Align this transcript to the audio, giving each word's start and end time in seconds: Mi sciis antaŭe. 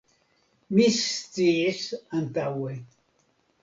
Mi 0.77 0.87
sciis 0.95 1.85
antaŭe. 2.23 2.79